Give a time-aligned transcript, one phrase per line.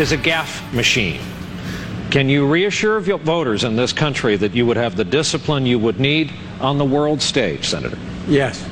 [0.00, 1.20] Is a gaffe machine.
[2.10, 6.00] Can you reassure voters in this country that you would have the discipline you would
[6.00, 7.98] need on the world stage, Senator?
[8.26, 8.66] Yes.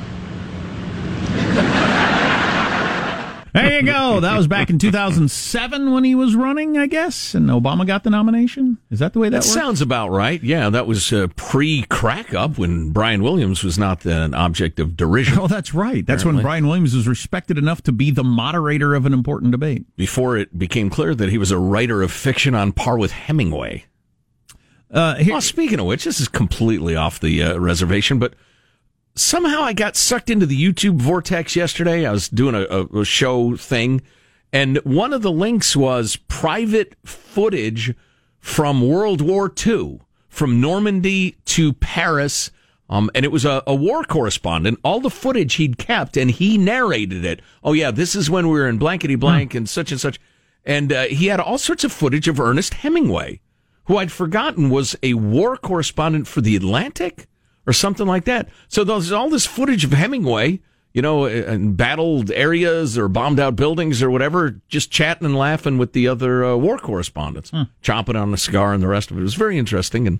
[3.53, 4.19] There you go.
[4.19, 8.09] That was back in 2007 when he was running, I guess, and Obama got the
[8.09, 8.77] nomination.
[8.89, 10.41] Is that the way that, That sounds about right.
[10.43, 14.95] Yeah, that was uh, pre crack up when Brian Williams was not an object of
[14.95, 15.39] derision.
[15.39, 16.05] Oh, that's right.
[16.05, 19.85] That's when Brian Williams was respected enough to be the moderator of an important debate.
[19.95, 23.85] Before it became clear that he was a writer of fiction on par with Hemingway.
[24.91, 28.33] Uh, here, Well, speaking of which, this is completely off the uh, reservation, but
[29.19, 32.05] somehow I got sucked into the YouTube vortex yesterday.
[32.05, 34.01] I was doing a, a, show thing,
[34.51, 37.95] and one of the links was private footage
[38.39, 42.51] from World War II, from Normandy to Paris.
[42.89, 46.57] Um, and it was a, a war correspondent, all the footage he'd kept, and he
[46.57, 47.41] narrated it.
[47.63, 50.19] Oh, yeah, this is when we were in blankety blank and such and such.
[50.65, 53.41] And uh, he had all sorts of footage of Ernest Hemingway
[53.89, 57.25] who I'd forgotten was a war correspondent for the Atlantic
[57.67, 58.49] or something like that.
[58.67, 60.59] So there's all this footage of Hemingway,
[60.93, 65.77] you know, in battled areas or bombed out buildings or whatever, just chatting and laughing
[65.77, 67.51] with the other uh, war correspondents,
[67.83, 69.19] chomping on a cigar and the rest of it.
[69.19, 70.07] It was very interesting.
[70.07, 70.19] And,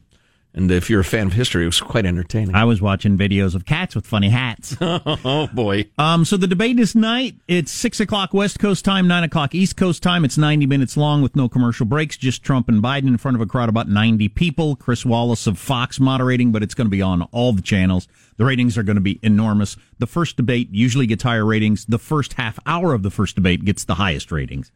[0.53, 2.55] and if you're a fan of history, it was quite entertaining.
[2.55, 4.75] I was watching videos of cats with funny hats.
[4.81, 5.85] oh, boy.
[5.97, 7.35] Um, so the debate is night.
[7.47, 10.25] It's six o'clock West Coast time, nine o'clock East Coast time.
[10.25, 12.17] It's ninety minutes long with no commercial breaks.
[12.17, 14.75] Just Trump and Biden in front of a crowd of about ninety people.
[14.75, 18.07] Chris Wallace of Fox moderating, but it's going to be on all the channels.
[18.37, 19.77] The ratings are going to be enormous.
[19.99, 21.85] The first debate usually gets higher ratings.
[21.85, 24.71] The first half hour of the first debate gets the highest ratings.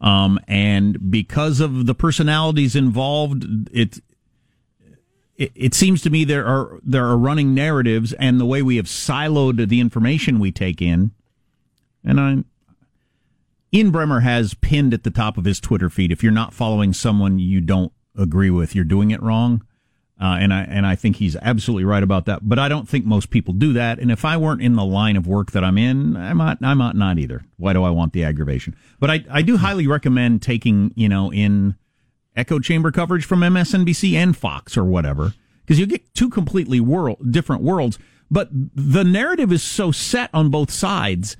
[0.00, 4.00] Um, and because of the personalities involved, it,
[5.36, 8.76] it, it seems to me there are there are running narratives and the way we
[8.76, 11.12] have siloed the information we take in.
[12.04, 12.44] And I
[13.74, 16.92] Ian Bremmer has pinned at the top of his Twitter feed if you're not following
[16.92, 19.64] someone you don't agree with, you're doing it wrong.
[20.20, 22.48] Uh, and I and I think he's absolutely right about that.
[22.48, 23.98] But I don't think most people do that.
[23.98, 26.74] And if I weren't in the line of work that I'm in, I might I
[26.74, 27.42] might not either.
[27.56, 28.76] Why do I want the aggravation?
[29.00, 31.74] But I I do highly recommend taking you know in
[32.36, 35.34] echo chamber coverage from MSNBC and Fox or whatever
[35.64, 37.98] because you get two completely world different worlds.
[38.30, 41.36] But the narrative is so set on both sides.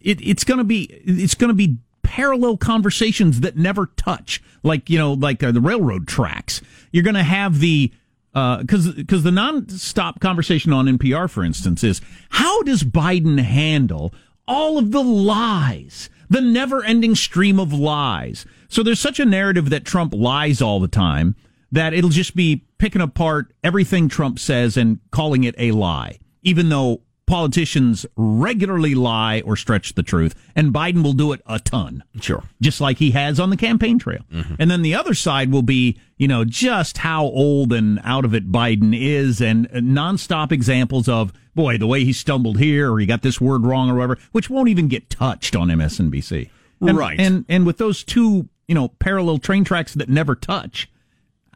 [0.00, 4.90] It, it's going to be it's going to be parallel conversations that never touch, like
[4.90, 6.60] you know, like uh, the railroad tracks.
[6.92, 7.92] You're going to have the
[8.34, 12.00] because because the nonstop conversation on NPR, for instance, is
[12.30, 14.12] how does Biden handle
[14.46, 18.44] all of the lies, the never-ending stream of lies?
[18.74, 21.36] So there's such a narrative that Trump lies all the time
[21.70, 26.70] that it'll just be picking apart everything Trump says and calling it a lie, even
[26.70, 32.02] though politicians regularly lie or stretch the truth, and Biden will do it a ton.
[32.20, 32.42] Sure.
[32.60, 34.24] Just like he has on the campaign trail.
[34.32, 34.56] Mm-hmm.
[34.58, 38.34] And then the other side will be, you know, just how old and out of
[38.34, 43.06] it Biden is and nonstop examples of, boy, the way he stumbled here or he
[43.06, 46.50] got this word wrong or whatever, which won't even get touched on MSNBC.
[46.80, 47.20] And, Right.
[47.20, 50.90] And, and with those two, you know, parallel train tracks that never touch,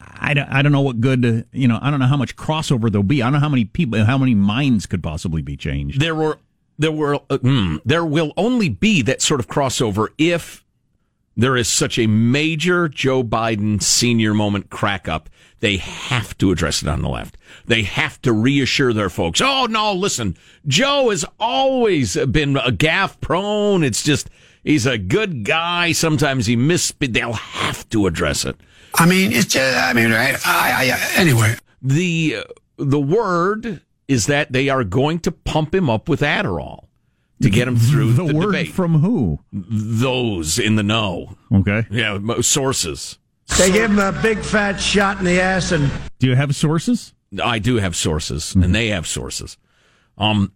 [0.00, 2.36] I don't, I don't know what good, uh, you know, I don't know how much
[2.36, 3.22] crossover there'll be.
[3.22, 6.00] I don't know how many people, how many minds could possibly be changed.
[6.00, 6.38] there were
[6.78, 10.64] there were uh, mm, there will only be that sort of crossover if
[11.36, 15.28] there is such a major Joe Biden senior moment crack up.
[15.60, 17.36] They have to address it on the left.
[17.66, 19.40] They have to reassure their folks.
[19.40, 20.36] Oh no, listen,
[20.66, 23.82] Joe has always been a gaffe prone.
[23.82, 24.30] It's just
[24.68, 25.92] he's a good guy.
[25.92, 26.92] Sometimes he miss.
[27.00, 28.56] They'll have to address it.
[28.94, 30.36] I mean, it's just, I mean, right?
[30.46, 31.56] I, I, anyway.
[31.82, 32.44] the
[32.76, 36.84] the word is that they are going to pump him up with Adderall
[37.42, 38.72] to get him through the, the, word debate.
[38.72, 39.38] from who?
[39.52, 41.86] Those in the know, Okay.
[41.90, 43.18] yeah, mo- sources.
[43.58, 47.14] They give him a big fat shot in the ass and Do you have sources?
[47.42, 48.62] I do have sources, Mm-hmm.
[48.62, 49.56] and they have sources.
[50.16, 50.52] Um,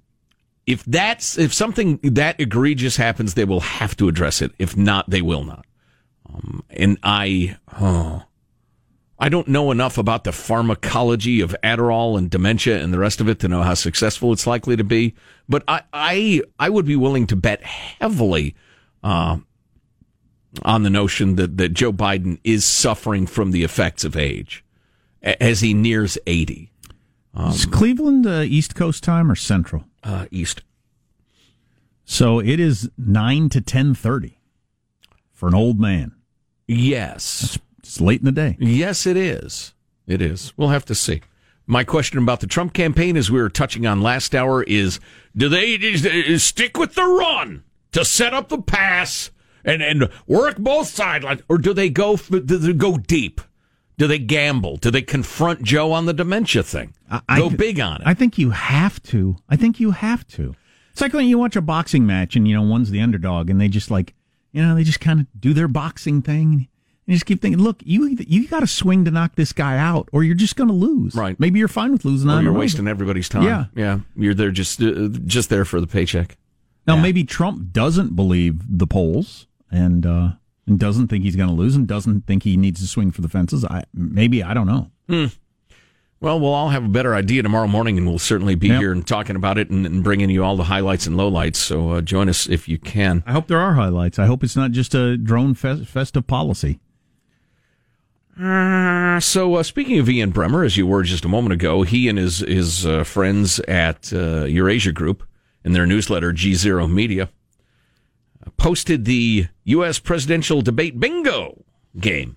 [0.66, 4.52] if that's if something that egregious happens, they will have to address it.
[4.58, 5.66] If not, they will not.
[6.32, 8.22] Um, and I, oh,
[9.18, 13.28] I don't know enough about the pharmacology of Adderall and dementia and the rest of
[13.28, 15.14] it to know how successful it's likely to be.
[15.48, 18.56] But I, I, I would be willing to bet heavily
[19.04, 19.38] uh,
[20.62, 24.64] on the notion that, that Joe Biden is suffering from the effects of age
[25.22, 26.71] as he nears eighty.
[27.38, 29.84] Is Cleveland uh, East Coast time or Central?
[30.02, 30.62] Uh, East.
[32.04, 34.38] So it is nine to ten thirty
[35.32, 36.14] for an old man.
[36.66, 37.58] Yes.
[37.78, 38.56] It's late in the day.
[38.60, 39.74] Yes, it is.
[40.06, 40.52] It is.
[40.56, 41.22] We'll have to see.
[41.66, 45.00] My question about the Trump campaign, as we were touching on last hour, is
[45.34, 49.30] do they just, uh, stick with the run to set up the pass
[49.64, 53.40] and and work both sidelines, or do they go do they go deep?
[54.02, 54.78] Do they gamble?
[54.78, 56.92] Do they confront Joe on the dementia thing?
[57.08, 58.02] I- go I- big on it.
[58.04, 59.36] I think you have to.
[59.48, 60.56] I think you have to.
[60.90, 63.60] It's like when you watch a boxing match and you know one's the underdog and
[63.60, 64.14] they just like
[64.50, 66.66] you know they just kind of do their boxing thing and
[67.06, 70.08] you just keep thinking, look, you you got to swing to knock this guy out
[70.10, 71.14] or you're just going to lose.
[71.14, 71.38] Right.
[71.38, 72.28] Maybe you're fine with losing.
[72.28, 73.44] or on you're wasting everybody's time.
[73.44, 73.66] Yeah.
[73.76, 74.00] yeah.
[74.16, 76.36] You're there just uh, just there for the paycheck.
[76.88, 77.02] Now Yeah.
[77.02, 80.30] maybe Trump doesn't believe the polls and uh,
[80.66, 83.20] and doesn't think he's going to lose and doesn't think he needs to swing for
[83.20, 83.64] the fences.
[83.64, 84.90] I maybe I don't know.
[86.20, 88.80] Well, we'll all have a better idea tomorrow morning, and we'll certainly be Yep.
[88.80, 91.56] here and talking about it and, and bringing you all the highlights and lowlights.
[91.56, 93.24] So uh, join us if you can.
[93.26, 94.20] I hope there are highlights.
[94.20, 96.78] I hope it's not just a drone fest, of policy.
[98.40, 102.08] Uh, so uh, speaking of Ian Bremmer, as you were just a moment ago, he
[102.08, 105.24] and his his uh, friends at uh, Eurasia Group
[105.64, 107.28] in their newsletter G Zero Media
[108.56, 109.98] posted the U.S.
[109.98, 111.64] presidential debate bingo
[111.98, 112.36] game.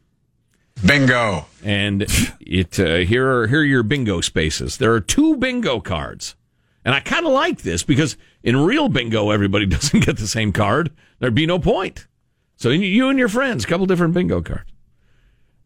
[0.85, 1.45] Bingo.
[1.63, 2.05] and
[2.41, 4.77] it uh, here are here are your bingo spaces.
[4.77, 6.35] There are two bingo cards,
[6.83, 10.51] and I kind of like this because in real bingo, everybody doesn't get the same
[10.51, 10.91] card.
[11.19, 12.07] There'd be no point.
[12.57, 14.71] So you and your friends, a couple different bingo cards.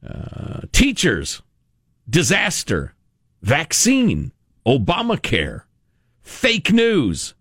[0.08, 1.42] Uh, teachers,
[2.10, 2.96] disaster,
[3.42, 4.32] vaccine,
[4.66, 5.64] Obamacare,
[6.22, 7.34] fake news,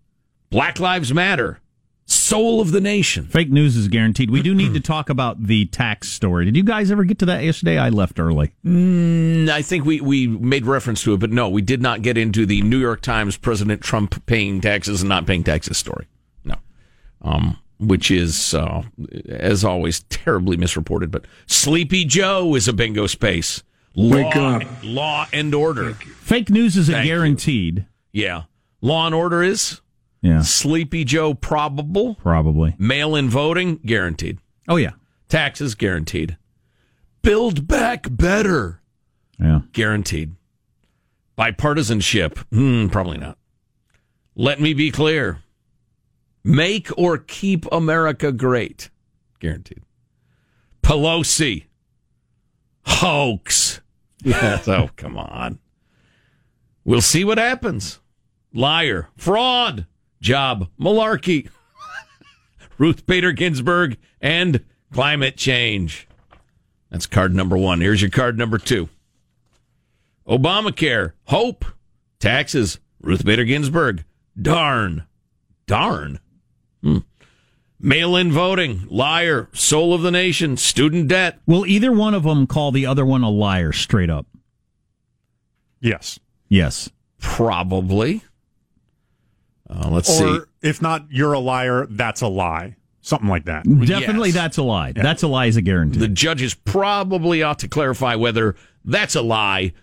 [0.49, 1.59] Black Lives Matter,
[2.29, 3.25] soul of the nation.
[3.25, 4.29] Fake news is guaranteed.
[4.29, 6.45] We do need to talk about the tax story.
[6.45, 7.77] Did you guys ever get to that yesterday?
[7.77, 8.53] I left early.
[8.65, 12.45] I think we, we made reference to it, but no, we did not get into
[12.45, 16.07] the New York Times President Trump paying taxes and not paying taxes story.
[16.45, 16.55] No.
[17.21, 18.83] Um, which is, uh,
[19.27, 21.11] as always, terribly misreported.
[21.11, 23.63] But Sleepy Joe is a bingo space.
[23.95, 24.63] Wake law, up.
[24.83, 25.93] Law and order.
[25.93, 27.11] Fake news is a Thank you.
[27.11, 27.85] guaranteed.
[28.11, 28.43] Yeah.
[28.81, 29.81] Law and order is
[30.21, 32.15] Yeah, Sleepy Joe probable.
[32.15, 32.75] probably.
[32.77, 34.39] Mail in voting guaranteed.
[34.67, 34.91] Oh yeah,
[35.29, 36.37] Taxes guaranteed.
[37.21, 38.81] Build back better
[39.39, 39.59] yeah.
[39.71, 40.35] guaranteed.
[41.37, 43.37] Bipartisanship, hmm, probably not.
[44.35, 45.39] Let me be clear.
[46.43, 48.89] Make or keep America great,
[49.39, 49.83] guaranteed.
[50.81, 51.65] Pelosi,
[52.85, 53.81] hoax.
[54.23, 54.67] Yes.
[54.67, 55.59] oh, come on.
[56.83, 57.99] We'll see what happens.
[58.53, 59.85] Liar, fraud,
[60.21, 61.49] job, malarkey.
[62.77, 64.63] Ruth Bader Ginsburg and
[64.93, 66.07] climate change.
[66.89, 67.81] That's card number one.
[67.81, 68.89] Here's your card number two.
[70.27, 71.65] Obamacare, hope,
[72.19, 74.03] taxes, Ruth Bader Ginsburg,
[74.39, 75.05] darn,
[75.65, 76.19] darn.
[76.83, 76.99] Hmm.
[77.79, 81.39] Mail in voting, liar, soul of the nation, student debt.
[81.45, 84.25] Will either one of them call the other one a liar straight up?
[85.79, 86.19] Yes.
[86.49, 86.89] Yes.
[87.19, 88.23] Probably.
[89.69, 90.23] Uh, let's see.
[90.25, 92.75] Or if not, you're a liar, that's a lie.
[93.01, 93.63] Something like that.
[93.63, 94.35] Definitely, Yes.
[94.35, 94.91] that's a lie.
[94.91, 95.99] That's a lie is a guarantee.
[95.99, 99.73] The judges probably ought to clarify whether that's a lie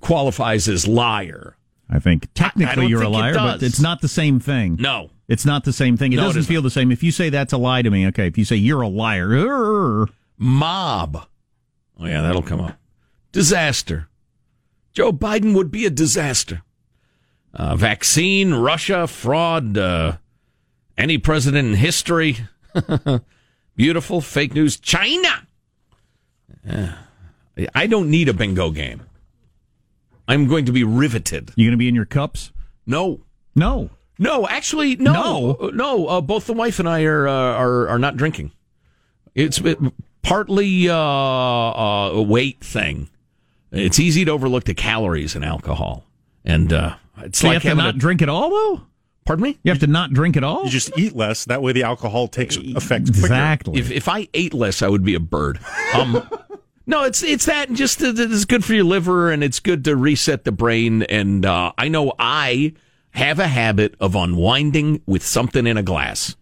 [0.00, 1.56] qualifies as liar.
[1.88, 4.76] I think technically don't you're a think it liar, but it's not the same thing.
[4.78, 5.10] No.
[5.28, 6.12] It's not the same thing.
[6.12, 6.48] It No, doesn't isn't.
[6.52, 6.92] feel the same.
[6.92, 8.26] If you say that's a lie to me, okay.
[8.26, 11.26] If you say you're a liar, "Urgh," Mob.
[11.98, 12.78] Oh, yeah, that'll come up.
[13.32, 14.08] Disaster.
[14.92, 16.62] Joe Biden would be a disaster.
[17.58, 20.16] Uh, vaccine, Russia, fraud, uh,
[20.96, 22.36] any president in history.
[23.76, 24.78] Beautiful fake news.
[24.78, 25.46] China.
[26.64, 26.94] Yeah.
[27.74, 29.02] I don't need a bingo game.
[30.28, 31.50] I'm going to be riveted.
[31.56, 32.52] you going to be in your cups?
[32.86, 33.22] No.
[33.56, 33.90] No.
[34.20, 35.70] No, actually, no, No?
[35.74, 36.06] no.
[36.06, 38.52] Uh, both the wife and I are uh, are are not drinking.
[39.34, 39.78] It's it,
[40.22, 43.08] partly uh, uh, a weight thing.
[43.70, 46.04] It's easy to overlook the calories in alcohol,
[46.44, 48.82] and uh, it's So like you have to not a, drink at all, though.
[49.24, 49.58] Pardon me.
[49.62, 50.64] You have to not drink at all.
[50.64, 51.44] You just eat less.
[51.44, 53.20] That way the alcohol takes effect quicker.
[53.20, 53.78] exactly.
[53.78, 55.58] If if I ate less, I would be a bird.
[55.92, 56.26] Um,
[56.86, 59.84] no, it's it's that and just that it's good for your liver and it's good
[59.84, 61.02] to reset the brain.
[61.02, 62.72] And uh, I know I
[63.10, 66.34] have a habit of unwinding with something in a glass,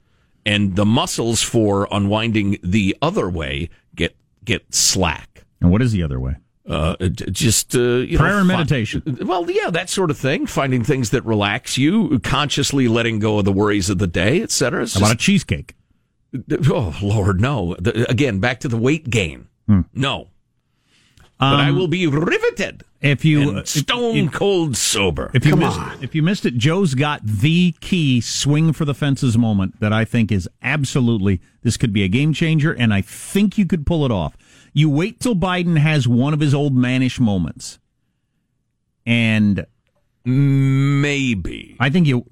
[0.44, 4.14] and the muscles for unwinding the other way get
[4.44, 5.44] get slack.
[5.60, 6.36] and what is the other way?
[6.68, 9.18] Uh, just uh, you Prayer know, and fi- meditation.
[9.22, 10.46] Well, yeah, that sort of thing.
[10.46, 14.50] Finding things that relax you, consciously letting go of the worries of the day, et
[14.50, 14.82] cetera.
[14.82, 15.76] It's How about a cheesecake?
[16.68, 17.76] Oh Lord, no!
[17.78, 19.46] The, again, back to the weight gain.
[19.94, 20.28] No,
[21.38, 25.30] but I will be riveted If you and stone if, cold sober.
[25.34, 29.36] if you missed if you missed it, Joe's got the key swing for the fences
[29.36, 33.58] moment that I think is absolutely this could be a game changer, and I think
[33.58, 34.36] you could pull it off.
[34.76, 37.78] You wait till Biden has one of his old mannish moments,
[39.06, 39.64] and
[40.26, 42.26] Maybe I think you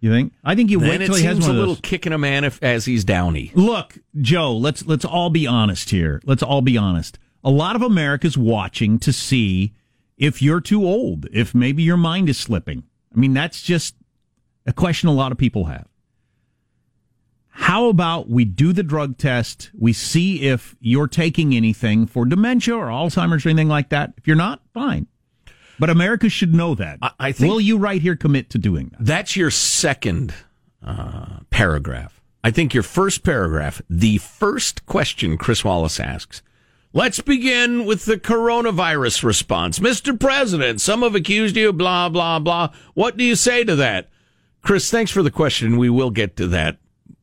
[0.00, 0.32] You think?
[0.44, 1.80] I think you Then wait it till he has seems one a little those.
[1.82, 3.50] kick a man if, as he's downy.
[3.54, 6.22] Look, Joe, let's let's all be honest here.
[6.24, 7.18] Let's all be honest.
[7.42, 9.72] A lot of America's watching to see
[10.16, 12.84] if you're too old, if maybe your mind is slipping.
[13.12, 13.96] I mean, that's just
[14.64, 15.88] a question a lot of people have.
[17.60, 19.70] How about we do the drug test?
[19.78, 24.14] We see if you're taking anything for dementia or Alzheimer's or anything like that.
[24.16, 25.06] If you're not, fine.
[25.78, 26.98] But America should know that.
[27.02, 29.04] I- I think- Will you right here commit to doing that?
[29.04, 30.34] That's your second
[30.84, 32.20] uh, paragraph.
[32.42, 36.42] I think your first paragraph, the first question Chris Wallace asks.
[36.94, 39.78] Let's begin with the coronavirus response.
[39.78, 40.18] Mr.
[40.18, 42.70] President, some have accused you, blah, blah, blah.
[42.94, 44.08] What do you say to that?
[44.62, 45.76] Chris, thanks for the question.
[45.76, 46.78] We will get to that.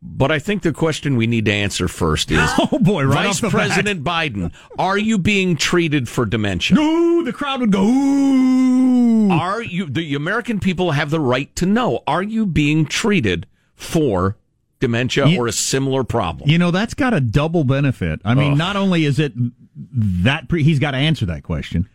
[0.09, 2.39] But I think the question we need to answer first is
[2.71, 3.51] Oh boy, right Vice the bat.
[3.51, 6.75] President Biden, are you being treated for dementia?
[6.75, 9.29] No, the crowd would go, ooh.
[9.31, 12.01] Are you the American people have the right to know?
[12.07, 13.45] Are you being treated
[13.75, 14.37] for
[14.79, 16.49] dementia You- or a similar problem?
[16.49, 18.21] You know, that's got a double benefit.
[18.23, 18.57] I mean, Ugh.
[18.57, 19.33] not only is it
[20.23, 21.87] that pre- he's got to answer that question,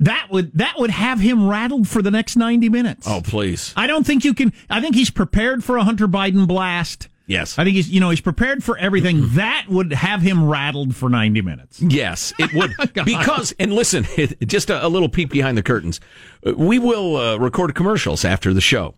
[0.00, 3.06] that would that would have him rattled for the next 90 minutes.
[3.08, 3.72] oh, please.
[3.76, 7.08] I don't think you can I think he's prepared for a Hunter Biden blast.
[7.26, 7.58] Yes.
[7.58, 9.28] I think he's you know, he's prepared for everything.
[9.34, 11.80] that would have him rattled for 90 minutes.
[11.82, 12.74] Yes, it would.
[13.04, 14.06] Because, and listen,
[14.46, 16.00] just a, a little peek behind the curtains.
[16.46, 18.94] Uh, We will uh, record commercials after the show.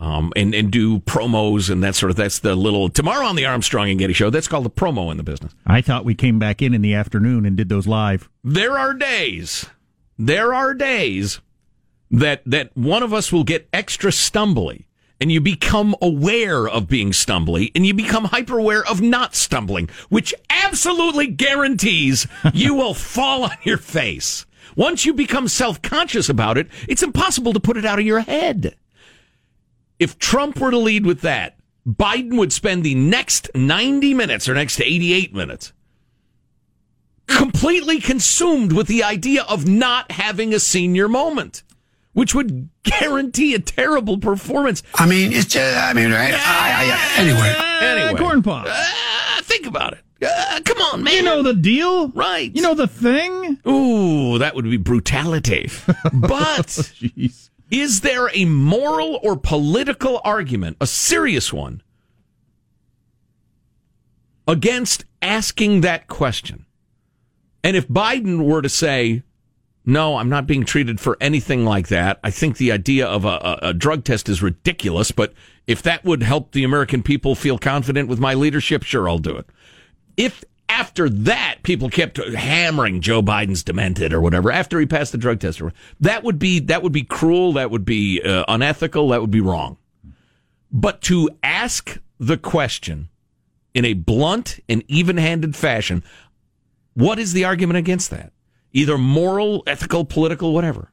[0.00, 3.46] Um, and, and do promos and that sort of, that's the little, tomorrow on the
[3.46, 5.52] Armstrong and Getty show, that's called the promo in the business.
[5.66, 8.28] I thought we came back in in the afternoon and did those live.
[8.44, 9.66] there are days,
[10.16, 11.40] there are days
[12.12, 14.84] that that one of us will get extra stumbly,
[15.20, 19.88] and you become aware of being stumbly, and you become hyper aware of not stumbling,
[20.08, 24.46] which absolutely guarantees you will fall on your face.
[24.76, 28.20] Once you become self conscious about it, it's impossible to put it out of your
[28.20, 28.76] head.
[29.98, 31.56] If Trump were to lead with that,
[31.86, 35.72] Biden would spend the next 90 minutes or next 88 minutes
[37.28, 41.62] completely consumed with the idea of not having a senior moment,
[42.18, 44.82] which would guarantee a terrible performance.
[44.96, 46.34] I mean, it's just, I mean, right?
[46.34, 47.54] I, I, anyway.
[47.80, 48.66] Anyway, corn pop.
[48.68, 50.00] uh, think about it.
[50.20, 51.14] Uh, come on, man.
[51.14, 52.08] You know the deal?
[52.08, 52.50] right?
[52.52, 53.60] You know the thing?
[53.68, 55.70] ooh, that would be brutality.
[56.12, 57.50] but Jeez.
[57.70, 61.84] is there a moral or political argument, a serious one,
[64.48, 66.66] against asking that question?
[67.62, 69.22] And if Biden were to say,
[69.88, 72.20] no, I'm not being treated for anything like that.
[72.22, 75.32] I think the idea of a, a, drug test is ridiculous, but
[75.66, 79.34] if that would help the American people feel confident with my leadership, sure, I'll do
[79.38, 79.48] it.
[80.18, 85.18] If after that people kept hammering Joe Biden's demented or whatever after he passed the
[85.18, 85.62] drug test,
[86.00, 87.54] that would be that would be cruel.
[87.54, 89.08] That would be uh, unethical.
[89.08, 89.78] That would be wrong.
[90.70, 93.08] But to ask the question
[93.72, 96.04] in a blunt and even-handed fashion,
[96.92, 98.32] what is the argument against that?
[98.72, 100.92] Either moral, ethical, political, whatever.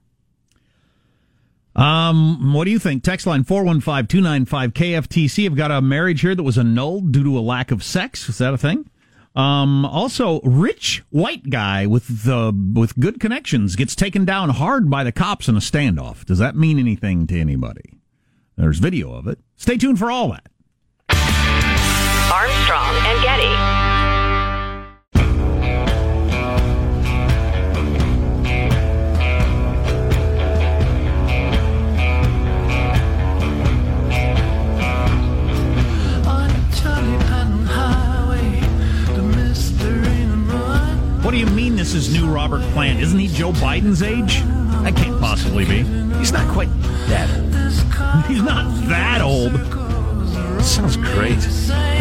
[1.76, 3.04] Um, what do you think?
[3.04, 5.46] Text line 415-295-KFTC.
[5.46, 8.30] I've got a marriage here that was annulled due to a lack of sex.
[8.30, 8.90] Is that a thing?
[9.36, 15.04] Um, also, rich white guy with the with good connections gets taken down hard by
[15.04, 16.24] the cops in a standoff.
[16.24, 18.00] Does that mean anything to anybody?
[18.56, 19.40] There's video of it.
[19.58, 20.48] Stay tuned for all that.
[22.32, 24.15] Armstrong and Getty.
[41.86, 43.00] This is new Robert Plant?
[43.00, 44.42] Isn't he Joe Biden's age?
[44.82, 45.84] That can't possibly be.
[46.18, 46.68] He's not quite
[47.10, 48.26] that old.
[48.26, 49.54] He's not that old.
[50.64, 51.38] Sounds great.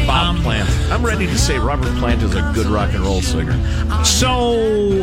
[0.07, 0.71] Bob Plant.
[0.91, 3.53] I'm ready to say Robert Plant is a good rock and roll singer.
[4.07, 5.03] So,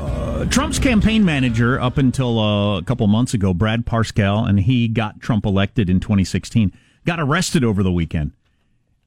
[0.00, 4.88] uh, Trump's campaign manager up until uh, a couple months ago, Brad Parscale, and he
[4.88, 6.72] got Trump elected in 2016,
[7.04, 8.32] got arrested over the weekend.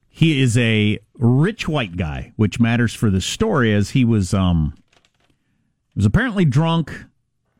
[0.08, 4.72] He is a rich white guy, which matters for the story, as he was um
[5.96, 7.04] was apparently drunk,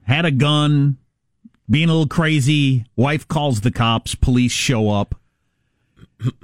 [0.03, 0.99] had a gun,
[1.69, 2.85] being a little crazy.
[2.95, 5.15] Wife calls the cops, police show up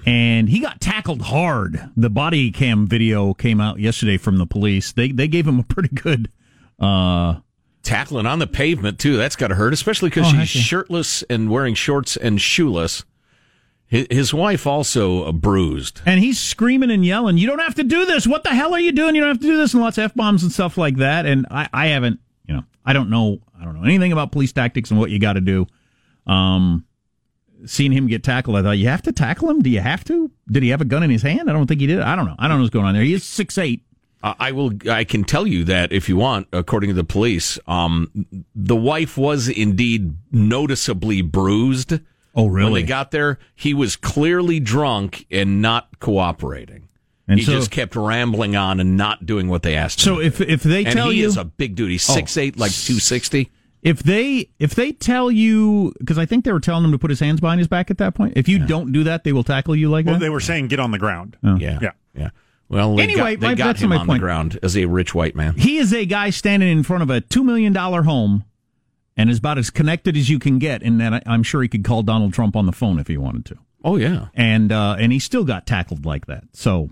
[0.04, 1.90] and he got tackled hard.
[1.96, 4.92] The body cam video came out yesterday from the police.
[4.92, 6.30] They they gave him a pretty good
[6.78, 7.36] uh
[7.82, 9.16] Tackling on the pavement, too.
[9.16, 13.04] That's got to hurt, especially because Oh, she's shirtless and wearing shorts and shoeless.
[13.92, 16.00] His, wife also uh, bruised.
[16.06, 18.26] and he's screaming and yelling, "You don't have to do this.
[18.26, 19.14] What the hell are you doing?
[19.14, 21.26] You don't have to do this." And lots of f bombs and stuff like that.
[21.26, 24.52] And I I haven't, you know, I don't know I don't know anything about police
[24.52, 25.66] tactics and what you got to do.
[26.26, 26.86] Um
[27.66, 29.60] seeing him get tackled, I thought, you have to tackle him?
[29.60, 30.30] Do you have to?
[30.50, 31.50] Did he have a gun in his hand?
[31.50, 32.00] I don't think he did.
[32.00, 32.34] I don't know.
[32.38, 33.02] I don't know what's going on there.
[33.02, 33.84] He is six eight.
[34.24, 34.72] I will.
[34.88, 39.18] I can tell you that if you want, according to the police, um, the wife
[39.18, 41.98] was indeed noticeably bruised.
[42.34, 42.64] Oh, really?
[42.64, 42.82] When really?
[42.82, 46.88] they got there, he was clearly drunk and not cooperating.
[47.28, 50.04] And he so- just kept rambling on and not doing what they asked him.
[50.16, 50.44] So to if do.
[50.48, 52.14] if they and tell he you is a big dude, he's Oh.
[52.14, 53.50] six eight, like oh, two sixty.
[53.82, 57.10] if they if they tell you because I think they were telling him to put
[57.10, 58.32] his hands behind his back at that point.
[58.36, 60.20] If you don't do that, they will tackle you like Well, that.
[60.20, 61.36] they were saying get on the ground.
[61.44, 61.56] Oh.
[61.56, 61.90] Yeah, Yeah.
[62.14, 62.30] yeah.
[62.68, 64.16] Well, they Anyway, got, they my- got that's him my on point.
[64.20, 65.54] the ground as a rich white man.
[65.56, 68.44] he is a guy standing in front of a two million dollar home,
[69.16, 70.82] and is about as connected as you can get.
[70.82, 73.44] In that, I'm sure he could call Donald Trump on the phone if he wanted
[73.46, 76.44] to, Oh yeah, and uh, and he still got tackled like that.
[76.52, 76.90] So,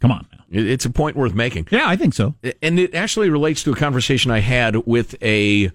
[0.00, 0.44] come on now.
[0.50, 1.68] It's a point worth making.
[1.70, 2.34] Yeah, I think so.
[2.62, 5.70] and it actually relates to a conversation I had with a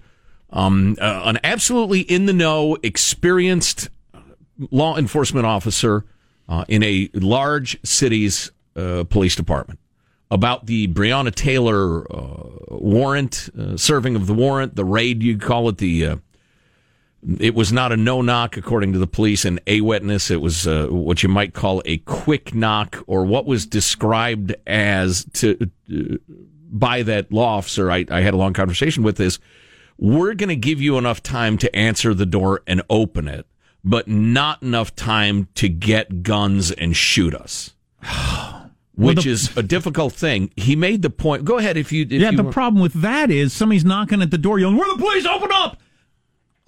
[0.50, 3.88] um, uh, an absolutely in the know, experienced
[4.70, 6.04] law enforcement officer
[6.48, 9.79] uh, in a large city's uh, police department
[10.30, 15.68] about the Breonna Taylor uh, warrant, uh, serving of the warrant, the raid you call
[15.68, 16.06] it, the.
[16.06, 16.16] Uh,
[17.38, 20.30] it was not a no knock, according to the police and a witness.
[20.30, 25.26] It was uh, what you might call a quick knock, or what was described as
[25.34, 26.16] to uh,
[26.72, 27.90] by that law officer.
[27.90, 29.38] I, I had a long conversation with this.
[29.98, 33.46] We're going to give you enough time to answer the door and open it,
[33.84, 37.74] but not enough time to get guns and shoot us.
[39.00, 40.50] Which the- is a difficult thing.
[40.56, 41.44] He made the point.
[41.44, 42.02] Go ahead if you.
[42.04, 44.76] If yeah, you the want- problem with that is somebody's knocking at the door yelling,
[44.76, 45.26] Where the police?
[45.26, 45.78] Open up!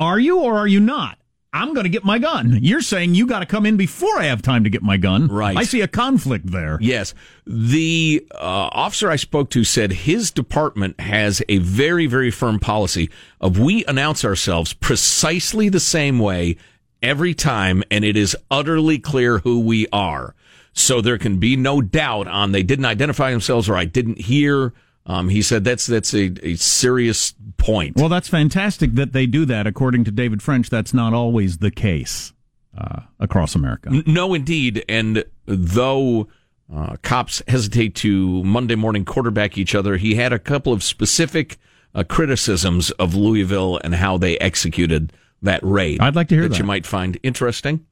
[0.00, 1.18] Are you or are you not?
[1.54, 2.58] I'm going to get my gun.
[2.62, 5.28] You're saying you got to come in before I have time to get my gun.
[5.28, 5.54] Right.
[5.54, 6.78] I see a conflict there.
[6.80, 7.12] Yes.
[7.46, 8.38] The uh,
[8.72, 13.84] officer I spoke to said his department has a very, very firm policy of we
[13.84, 16.56] announce ourselves precisely the same way
[17.02, 20.34] every time, and it is utterly clear who we are.
[20.72, 24.72] So there can be no doubt on they didn't identify themselves or I didn't hear.
[25.04, 27.96] Um, he said that's that's a, a serious point.
[27.96, 29.66] Well, that's fantastic that they do that.
[29.66, 32.32] According to David French, that's not always the case
[32.76, 33.90] uh, across America.
[34.06, 34.84] No, indeed.
[34.88, 36.28] And though
[36.74, 41.58] uh, cops hesitate to Monday morning quarterback each other, he had a couple of specific
[41.94, 46.00] uh, criticisms of Louisville and how they executed that raid.
[46.00, 46.58] I'd like to hear that.
[46.58, 47.84] you might find interesting.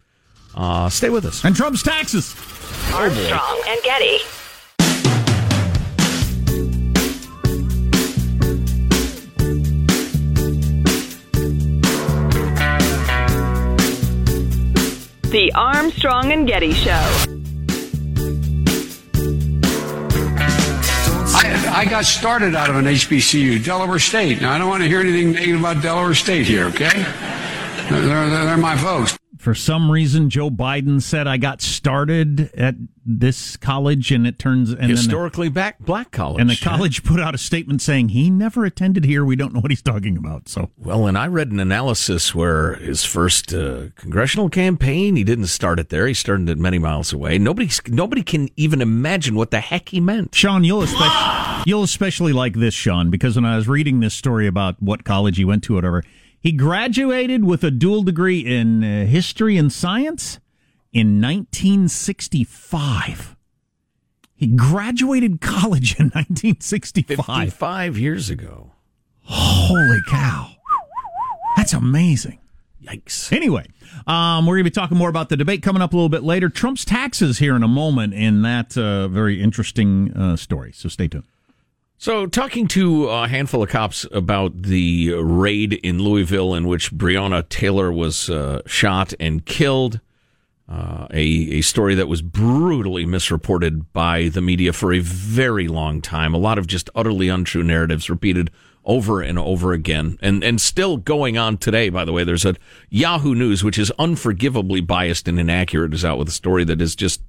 [0.55, 1.45] Uh, stay with us.
[1.45, 2.35] And Trump's taxes.
[2.93, 4.19] Armstrong and Getty.
[15.31, 16.91] The Armstrong and Getty Show.
[21.33, 24.41] I, I got started out of an HBCU, Delaware State.
[24.41, 26.91] Now, I don't want to hear anything negative about Delaware State here, okay?
[27.89, 29.17] They're, they're, they're my folks.
[29.41, 32.75] For some reason, Joe Biden said I got started at
[33.07, 36.43] this college, and it turns and the, Historically back black college.
[36.43, 39.25] and the college put out a statement saying he never attended here.
[39.25, 40.51] We don't know what he's talking about.
[40.51, 45.47] So Well, and I read an analysis where his first uh, congressional campaign, he didn't
[45.47, 46.07] start it there.
[46.07, 47.39] He started it many miles away.
[47.39, 50.35] Nobody, nobody can even imagine what the heck he meant.
[50.35, 54.47] Sean, you'll especially you'll especially like this, Sean, because when I was reading this story
[54.47, 56.05] about what college he went to, whatever,
[56.41, 60.41] he graduated with a dual degree in uh, history and science
[60.93, 63.37] in 1965.
[64.35, 67.17] He graduated college in 1965.
[67.17, 68.73] 55 years ago.
[69.23, 70.51] Holy cow!
[71.57, 72.39] That's amazing.
[72.83, 73.31] Yikes.
[73.33, 73.67] Anyway,
[74.07, 76.23] um, we're going to be talking more about the debate coming up a little bit
[76.23, 76.49] later.
[76.49, 80.73] Trump's taxes here in a moment in that uh, very interesting uh, story.
[80.73, 81.25] So stay tuned.
[82.03, 87.47] So, talking to a handful of cops about the raid in Louisville in which Breonna
[87.51, 90.01] Taylor was uh, shot and killed,
[90.67, 96.01] uh, a, a story that was brutally misreported by the media for a very long
[96.01, 96.33] time.
[96.33, 98.51] A lot of just utterly untrue narratives repeated
[98.87, 101.91] over and over again, and and still going on today.
[101.91, 102.57] By the way, there's a
[102.89, 106.97] Yahoo News which is unforgivably biased and inaccurate, is out with a story that is
[106.97, 107.21] just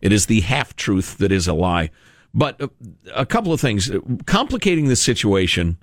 [0.00, 1.90] it is the half truth that is a lie.
[2.34, 2.68] But uh,
[3.14, 3.90] a couple of things
[4.26, 5.78] complicating the situation.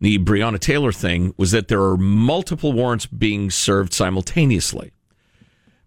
[0.00, 4.92] The Breonna Taylor thing was that there are multiple warrants being served simultaneously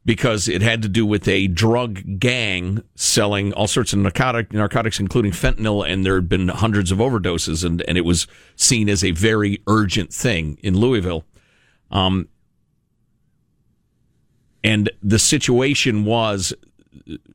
[0.08, 5.02] because it had to do with a drug gang selling all sorts of narcotic narcotics,
[5.02, 9.04] including fentanyl, and there had been hundreds of overdoses, and, and it was seen as
[9.04, 11.26] a very urgent thing in Louisville.
[11.92, 12.30] Um,
[14.64, 16.54] and the situation was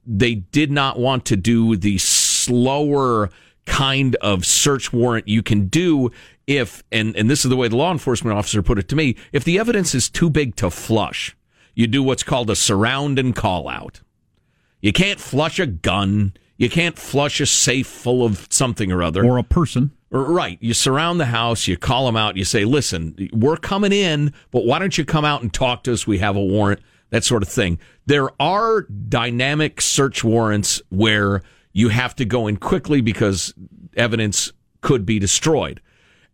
[0.06, 1.98] they did not want to do the
[2.44, 3.30] slower
[3.66, 6.10] kind of search warrant you can do
[6.46, 9.14] if and and this is the way the law enforcement officer put it to me
[9.30, 11.36] if the evidence is too big to flush
[11.74, 14.00] you do what's called a surround and call out.
[14.80, 16.34] You can't flush a gun.
[16.56, 19.24] You can't flush a safe full of something or other.
[19.24, 19.92] Or a person.
[20.10, 20.58] Right.
[20.60, 24.66] You surround the house, you call them out, you say, listen, we're coming in, but
[24.66, 26.06] why don't you come out and talk to us?
[26.06, 27.78] We have a warrant, that sort of thing.
[28.04, 33.54] There are dynamic search warrants where you have to go in quickly because
[33.96, 35.80] evidence could be destroyed.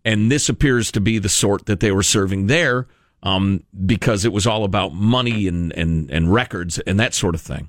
[0.05, 2.87] And this appears to be the sort that they were serving there
[3.23, 7.41] um, because it was all about money and, and, and records and that sort of
[7.41, 7.69] thing.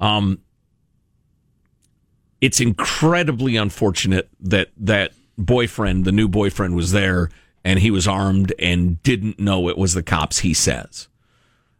[0.00, 0.40] Um,
[2.40, 7.30] it's incredibly unfortunate that that boyfriend, the new boyfriend, was there
[7.64, 10.40] and he was armed and didn't know it was the cops.
[10.40, 11.08] He says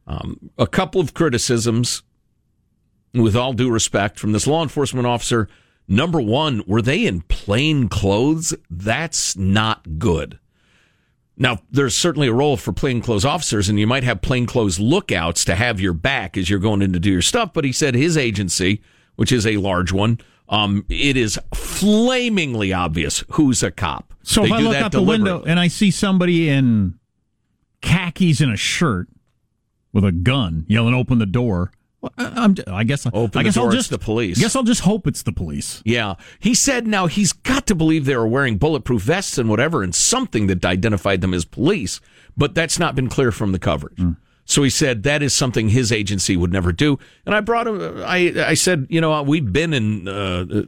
[0.06, 2.02] um, a couple of criticisms,
[3.22, 5.48] with all due respect, from this law enforcement officer.
[5.88, 8.54] Number one, were they in plain clothes?
[8.68, 10.38] That's not good.
[11.38, 15.54] Now, there's certainly a role for plainclothes officers, and you might have plainclothes lookouts to
[15.54, 17.52] have your back as you're going in to do your stuff.
[17.52, 18.80] But he said his agency,
[19.16, 24.14] which is a large one, um, it is flamingly obvious who's a cop.
[24.22, 26.98] So They if I look out the window and I see somebody in
[27.82, 29.08] khakis and a shirt
[29.92, 31.70] with a gun yelling, "Open the door!"
[32.16, 33.06] Well, I, I'm, I guess.
[33.12, 34.38] Open I guess I'll just the police.
[34.38, 35.82] I guess I'll just hope it's the police.
[35.84, 36.14] Yeah.
[36.38, 39.94] He said now he's got to believe they were wearing bulletproof vests and whatever and
[39.94, 42.00] something that identified them as police,
[42.36, 44.00] but that's not been clear from the coverage.
[44.44, 46.98] So he said that is something his agency would never do.
[47.24, 50.62] And I brought him, I, I said, you know, we've been in uh,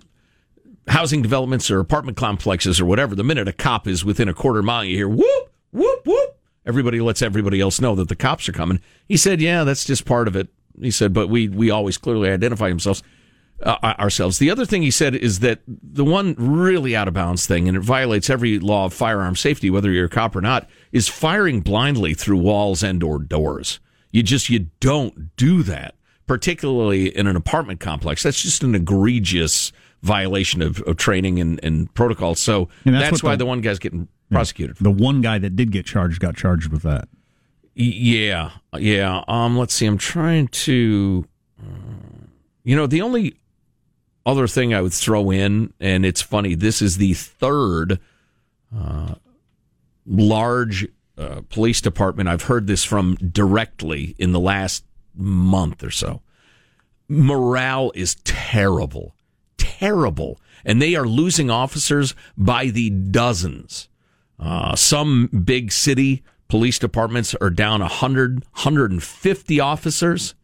[0.89, 3.15] housing developments or apartment complexes or whatever.
[3.15, 6.37] The minute a cop is within a quarter mile, you hear whoop, whoop, whoop.
[6.67, 8.81] Everybody lets everybody else know that the cops are coming.
[9.07, 10.49] He said, yeah, that's just part of it.
[10.81, 13.03] He said, but we, we always clearly identify themselves
[13.63, 14.39] uh, ourselves.
[14.39, 17.77] The other thing he said is that the one really out of bounds thing, and
[17.77, 21.61] it violates every law of firearm safety, whether you're a cop or not, is firing
[21.61, 23.81] blindly through walls and or doors.
[24.13, 25.97] You just you don't do that,
[26.29, 28.23] particularly in an apartment complex.
[28.23, 32.37] That's just an egregious violation of, of training and, and protocol.
[32.37, 34.77] So And that's, that's why the- the, one guy's getting prosecuted.
[34.77, 37.09] The one guy that did get charged got charged with that.
[37.81, 39.23] Yeah, yeah.
[39.29, 39.87] Um, let's see.
[39.87, 41.25] I'm trying to.
[42.65, 43.37] You know, the only
[44.27, 46.55] other thing I would throw in, and it's funny.
[46.55, 48.01] This is the third
[48.77, 49.15] uh,
[50.05, 50.87] large
[51.17, 56.21] uh, police department I've heard this from directly in the last month or so.
[57.09, 59.15] Morale is terrible,
[59.57, 63.89] terrible, and they are losing officers by the dozens.
[64.39, 70.35] Uh, some big city police departments are down 100, 150 officers,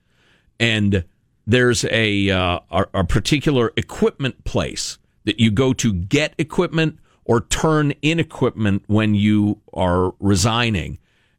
[0.60, 1.04] and
[1.46, 7.40] there's a, uh, a a particular equipment place that you go to get equipment or
[7.40, 10.98] turn in equipment when you are resigning.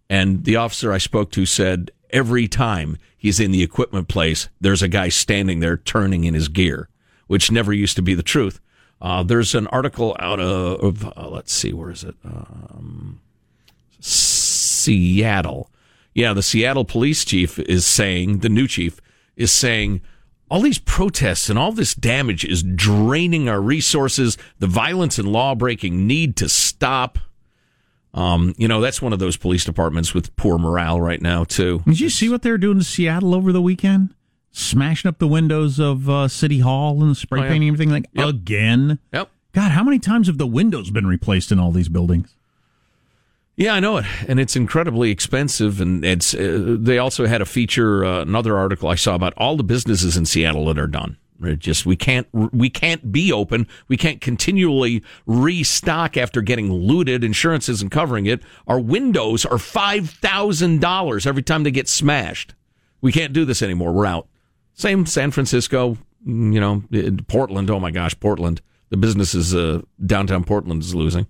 [0.10, 4.82] And the officer I spoke to said every time he's in the equipment place, there's
[4.82, 6.90] a guy standing there turning in his gear,
[7.28, 8.60] which never used to be the truth.
[9.02, 12.16] Uh, there's an article out of, uh, let's see, where is it?
[12.24, 13.22] Um,
[14.86, 15.70] Seattle.
[16.14, 19.02] Yeah, the Seattle police chief is saying, the new chief
[19.36, 20.02] is saying,
[20.50, 24.38] all these protests and all this damage is draining our resources.
[24.60, 27.18] The violence and law breaking need to stop.
[28.14, 31.82] Um, you know, that's one of those police departments with poor morale right now, too.
[31.86, 34.14] Did you see what they were doing in Seattle over the weekend?
[34.52, 37.50] Smashing up the windows of uh, City Hall and spray Oh, yeah.
[37.50, 38.28] painting everything like Yep.
[38.30, 39.00] again.
[39.12, 39.30] Yep.
[39.52, 42.35] God, how many times have the windows been replaced in all these buildings?
[43.58, 45.80] Yeah, I know it, and it's incredibly expensive.
[45.80, 49.56] And it's uh, they also had a feature, uh, another article I saw about all
[49.56, 51.18] the businesses in Seattle that are done.
[51.42, 53.68] It just we can't we can't be open.
[53.88, 57.24] We can't continually restock after getting looted.
[57.24, 58.42] Insurance isn't covering it.
[58.68, 62.56] Our windows are five thousand dollars every time they get smashed.
[63.02, 63.92] We can't do this anymore.
[63.92, 64.28] We're out.
[64.74, 66.84] Same San Francisco, you know,
[67.28, 67.70] Portland.
[67.70, 68.62] Oh my gosh, Portland.
[68.90, 71.28] The businesses uh, downtown Portland is losing.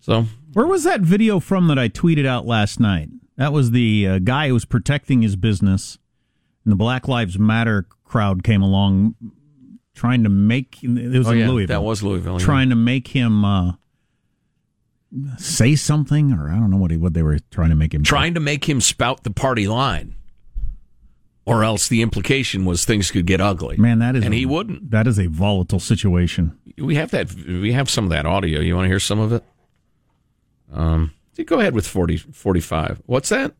[0.00, 3.08] So Where was that video from that I tweeted out last night?
[3.36, 5.98] That was the uh, guy who was protecting his business,
[6.64, 9.16] and the Black Lives Matter crowd came along
[9.94, 10.88] trying to make it
[11.18, 11.66] was Oh, in yeah, Louisville.
[11.80, 12.44] that was Louisville, yeah.
[12.44, 13.72] Trying to make him uh,
[15.38, 18.02] say something, or I don't know what he, what they were trying to make him.
[18.04, 20.14] trying to make him spout the party line,
[21.44, 23.76] or else the implication was things could get ugly.
[23.76, 24.90] Man, that is and a- he wouldn't.
[24.92, 26.56] That is a volatile situation.
[26.78, 27.32] We have that.
[27.34, 28.60] We have some of that audio.
[28.60, 29.42] You want to hear some of it?
[30.74, 31.12] Um,
[31.46, 33.02] go ahead with 40, 45.
[33.06, 33.54] What's that?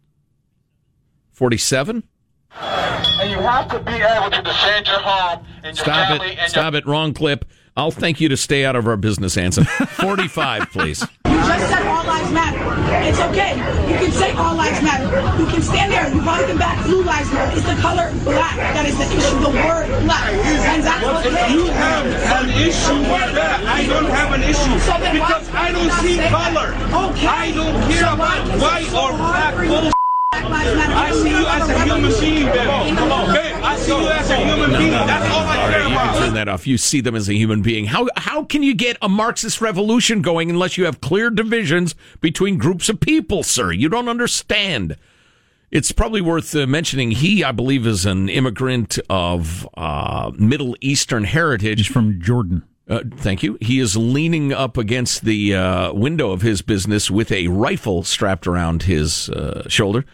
[1.33, 2.05] Forty-seven.
[2.61, 6.39] And you have to be able to defend your home and your Stop family it!
[6.39, 6.87] and Stop it!
[6.87, 7.45] Wrong clip.
[7.77, 9.65] I'll thank you to stay out of our business, Anson.
[9.65, 11.01] Forty-five, please.
[11.27, 12.64] You just said all lives matter.
[13.03, 13.57] It's okay.
[13.91, 15.11] You can say all lives matter.
[15.41, 16.07] You can stand there.
[16.15, 17.57] You probably can back blue lives matter.
[17.57, 19.39] It's the color black that is the issue.
[19.41, 20.31] The word black.
[20.31, 21.53] And that's okay.
[21.53, 23.65] You have an issue with that.
[23.67, 26.71] I don't have an issue So because I don't see color.
[27.11, 27.27] Okay.
[27.27, 29.95] I don't care So about white or black
[30.43, 30.51] for you to bullshit.
[30.51, 30.95] Black Lives Matter.
[30.95, 33.33] I see you as a human being, baby.
[33.33, 34.91] Babe, I see you as a human being.
[34.91, 36.19] That's all I All care right, you can about.
[36.19, 36.67] turn that off.
[36.67, 37.87] You see them as a human being.
[37.87, 42.59] How how can you get a Marxist revolution going unless you have clear divisions between
[42.59, 43.73] groups of people, sir?
[43.73, 44.97] You don't understand.
[45.71, 47.11] It's probably worth uh, mentioning.
[47.11, 51.79] He, I believe, is an immigrant of uh, Middle Eastern heritage.
[51.79, 52.63] He's from Jordan.
[52.89, 53.57] Uh, thank you.
[53.61, 58.47] He is leaning up against the uh, window of his business with a rifle strapped
[58.47, 60.05] around his uh, shoulder.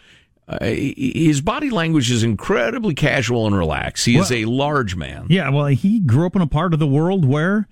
[0.47, 4.05] Uh, his body language is incredibly casual and relaxed.
[4.05, 5.27] He is a large man.
[5.29, 7.67] Yeah, well, he grew up in a part of the world where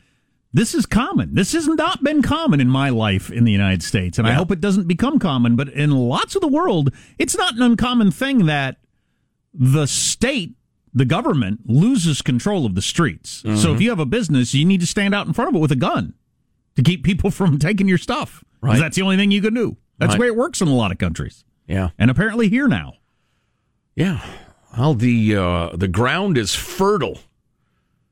[0.53, 1.35] this is common.
[1.35, 4.51] This has not been common in my life in the United States, and I hope
[4.51, 5.55] it doesn't become common.
[5.55, 8.77] But in lots of the world, it's not an uncommon thing that
[9.53, 10.55] the state,
[10.93, 13.29] the government, loses control of the streets.
[13.41, 13.75] So Mm-hmm.
[13.75, 15.71] if you have a business, you need to stand out in front of it with
[15.71, 16.13] a gun
[16.75, 18.43] to keep people from taking your stuff.
[18.61, 18.79] Right.
[18.79, 19.77] That's the only thing you can do.
[19.99, 20.15] That's Right.
[20.17, 21.89] the way it works in a lot of countries, Yeah.
[21.97, 22.93] and apparently here now.
[23.95, 24.25] Yeah.
[24.77, 27.19] Well, the uh, the ground is fertile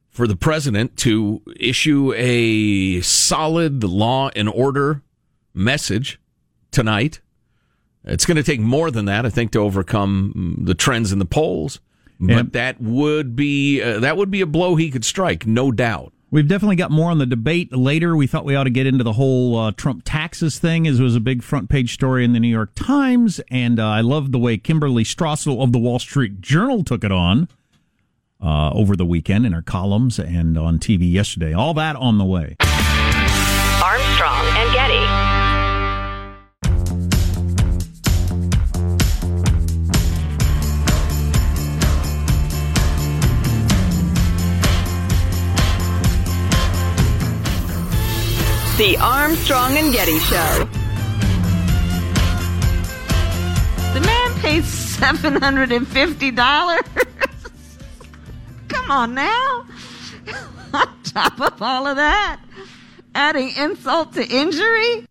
[0.09, 5.01] for the president to issue a solid law and order
[5.53, 6.19] message
[6.71, 7.21] tonight.
[8.03, 11.25] It's going to take more than that, I think, to overcome the trends in the
[11.25, 11.79] polls.
[12.19, 16.13] But that would be uh, that would be a blow he could strike, no doubt.
[16.29, 18.15] We've definitely got more on the debate later.
[18.15, 21.03] We thought we ought to get into the whole uh, Trump taxes thing, as it
[21.03, 23.39] was a big front page story in the New York Times.
[23.49, 27.13] And uh, I love the way Kimberly Strassel of the Wall Street Journal took it
[27.13, 27.47] on
[28.43, 31.53] uh, over the weekend in her columns and on TV yesterday.
[31.53, 32.57] All that on the way.
[48.77, 50.69] The Armstrong and Getty Show.
[53.95, 56.83] The man pays seven hundred and fifty dollars.
[58.67, 59.65] Come on now.
[60.73, 62.39] on top of all of that,
[63.15, 65.07] adding insult to injury.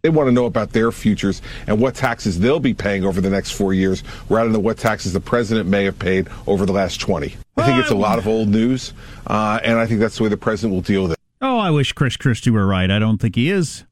[0.00, 3.28] They want to know about their futures and what taxes they'll be paying over the
[3.28, 6.98] next four years rather than what taxes the president may have paid over the last
[7.00, 7.36] 20.
[7.58, 8.94] I think it's a lot of old news,
[9.26, 11.15] uh, and I think that's the way the president will deal with it.
[11.48, 12.90] Oh, I wish Chris Christie were right.
[12.90, 13.84] I don't think he is.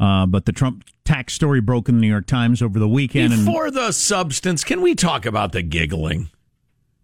[0.00, 3.32] Uh, but the Trump tax story broke in the New York Times over the weekend.
[3.32, 6.30] and Before the substance, can we talk about the giggling?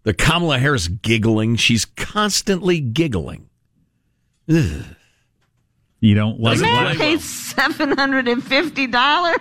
[0.03, 1.55] The Kamala Harris giggling.
[1.55, 3.49] She's constantly giggling.
[4.49, 4.83] Ugh.
[6.01, 6.97] you don't The like man it.
[6.97, 9.37] pays seven hundred and fifty dollars.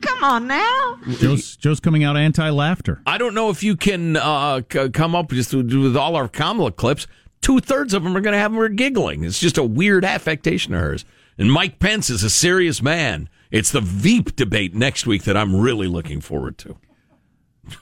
[0.00, 0.98] Come on now.
[1.18, 3.00] Joe's, Joe's coming out anti laughter.
[3.06, 6.28] I don't know if you can uh, c- come up just with, with all our
[6.28, 7.06] Kamala clips.
[7.44, 9.22] Two thirds of them are going to have her giggling.
[9.22, 11.04] It's just a weird affectation of hers.
[11.36, 13.28] And Mike Pence is a serious man.
[13.50, 16.78] It's the Veep debate next week that I'm really looking forward to.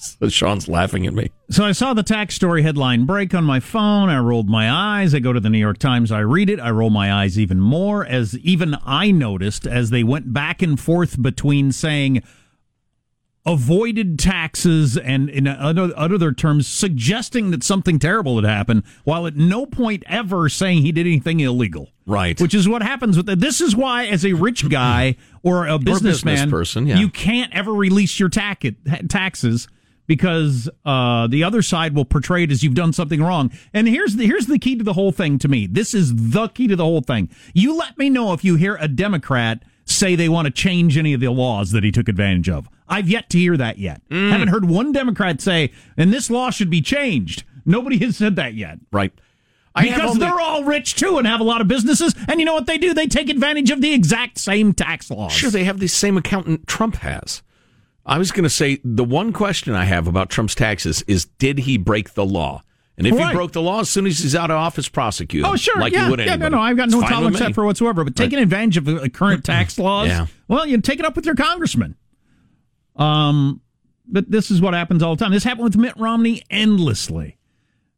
[0.00, 1.30] so Sean's laughing at me.
[1.48, 4.08] So I saw the tax story headline break on my phone.
[4.08, 5.14] I rolled my eyes.
[5.14, 6.10] I go to the New York Times.
[6.10, 6.58] I read it.
[6.58, 10.80] I roll my eyes even more as even I noticed as they went back and
[10.80, 12.24] forth between saying
[13.46, 19.36] avoided taxes and in other, other terms suggesting that something terrible had happened while at
[19.36, 21.90] no point ever saying he did anything illegal.
[22.06, 22.40] Right.
[22.40, 26.50] Which is what happens with this is why as a rich guy or a businessman
[26.50, 26.98] person, yeah.
[26.98, 28.66] you can't ever release your tax
[29.08, 29.68] taxes
[30.06, 33.50] because uh, the other side will portray it as you've done something wrong.
[33.72, 35.66] And here's the here's the key to the whole thing to me.
[35.66, 37.30] This is the key to the whole thing.
[37.52, 41.12] You let me know if you hear a Democrat say they want to change any
[41.12, 42.68] of the laws that he took advantage of.
[42.88, 44.02] I've yet to hear that yet.
[44.10, 44.30] Mm.
[44.30, 47.44] Haven't heard one Democrat say, and this law should be changed.
[47.64, 48.78] Nobody has said that yet.
[48.92, 49.12] Right.
[49.74, 52.14] I Because only- they're all rich too and have a lot of businesses.
[52.28, 52.94] And you know what they do?
[52.94, 55.32] They take advantage of the exact same tax laws.
[55.32, 57.42] Sure, they have the same accountant Trump has.
[58.06, 61.60] I was going to say the one question I have about Trump's taxes is did
[61.60, 62.62] he break the law?
[62.96, 63.28] And if Right.
[63.30, 65.50] he broke the law, as soon as he's out of office, prosecute him.
[65.50, 65.80] Oh, sure.
[65.80, 66.54] Like yeah, you would yeah, no, anybody.
[66.54, 68.04] no, I've got no tolerance for whatsoever.
[68.04, 70.26] But taking advantage of the current tax laws, Yeah.
[70.46, 71.96] well, you take it up with your congressman.
[72.96, 73.60] Um,
[74.06, 75.32] but this is what happens all the time.
[75.32, 77.38] This happened with Mitt Romney endlessly.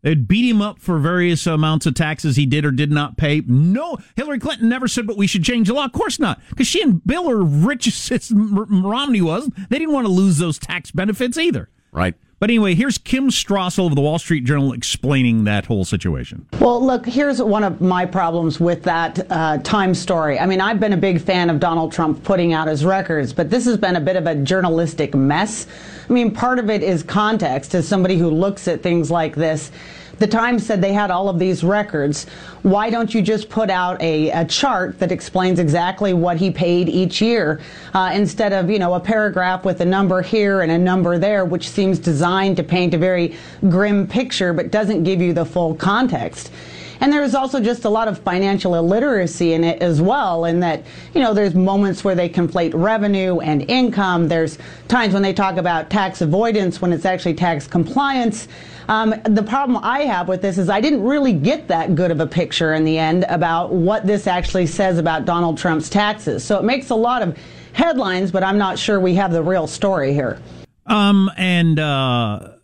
[0.03, 3.43] They'd beat him up for various amounts of taxes he did or did not pay.
[3.45, 5.85] No, Hillary Clinton never said, but we should change the law.
[5.85, 9.51] Of course not, because she and Bill are rich as Romney was.
[9.69, 11.71] They didn't want to lose those tax benefits either.
[11.91, 12.15] Right.
[12.39, 16.47] But anyway, here's Kim Strassel of the Wall Street Journal explaining that whole situation.
[16.61, 20.39] Well, look, here's one of my problems with that uh, Time story.
[20.39, 23.49] I mean, I've been a big fan of Donald Trump putting out his records, but
[23.49, 25.67] this has been a bit of a journalistic mess.
[26.07, 27.75] I mean, part of it is context.
[27.75, 29.73] As somebody who looks at things like this,
[30.19, 32.27] the Times said they had all of these records.
[32.63, 36.89] Why don't you just put out a, a chart that explains exactly what he paid
[36.89, 37.61] each year
[37.95, 41.45] uh, instead of, you know, a paragraph with a number here and a number there,
[41.45, 43.37] which seems designed to paint a very
[43.69, 46.51] grim picture but doesn't give you the full context.
[47.01, 50.85] And there's also just a lot of financial illiteracy in it as well, in that,
[51.15, 54.29] you know, there's moments where they conflate revenue and income.
[54.29, 58.49] There's times when they talk about tax avoidance when it's actually tax compliance.
[58.89, 62.21] Um, the problem I have with this is I didn't really get that good of
[62.21, 66.45] a picture in the end about what this actually says about Donald Trump's taxes.
[66.45, 67.37] So it makes a lot of
[67.73, 70.41] headlines, but I'm not sure we have the real story here.
[70.87, 72.56] Um, and, uh,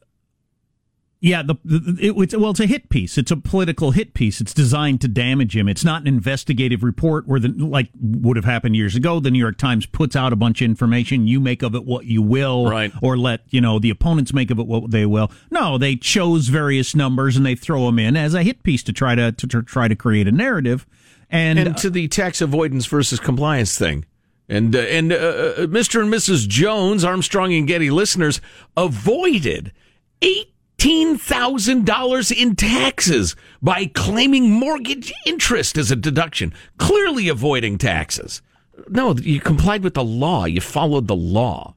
[1.22, 3.16] yeah, the, the it, it's well, it's a hit piece.
[3.16, 4.40] It's a political hit piece.
[4.40, 5.68] It's designed to damage him.
[5.68, 9.20] It's not an investigative report where the like would have happened years ago.
[9.20, 11.28] The New York Times puts out a bunch of information.
[11.28, 12.92] You make of it what you will, right?
[13.00, 15.30] Or let you know the opponents make of it what they will.
[15.48, 18.92] No, they chose various numbers and they throw them in as a hit piece to
[18.92, 20.88] try to to, to try to create a narrative.
[21.30, 24.06] And, and to the tax avoidance versus compliance thing.
[24.48, 26.00] And uh, and uh, uh, Mr.
[26.02, 26.48] and Mrs.
[26.48, 28.40] Jones, Armstrong and Getty listeners
[28.76, 29.72] avoided
[30.20, 30.51] eight
[30.83, 38.42] $15,000 in taxes by claiming mortgage interest as a deduction, clearly avoiding taxes.
[38.88, 40.45] No, you complied with the law.
[40.45, 41.77] You followed the law.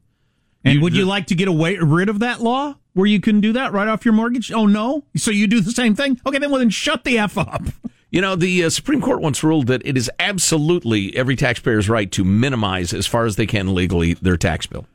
[0.63, 3.41] And you, would you like to get away rid of that law where you can
[3.41, 4.51] do that right off your mortgage?
[4.51, 5.03] Oh no!
[5.15, 6.19] So you do the same thing?
[6.25, 7.61] Okay, then well then shut the f up.
[8.11, 12.09] You know, the uh, Supreme Court once ruled that it is absolutely every taxpayer's right
[12.13, 14.87] to minimize as far as they can legally their tax bill,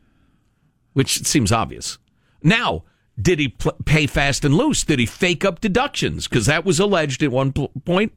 [0.95, 1.99] which seems obvious.
[2.43, 2.85] Now,
[3.21, 4.85] did he pl- pay fast and loose?
[4.85, 6.29] Did he fake up deductions?
[6.29, 8.13] Because that was alleged at one pl- point.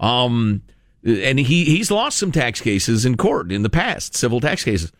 [0.00, 0.62] Um,
[1.04, 4.92] and he he's lost some tax cases in court in the past, civil tax cases.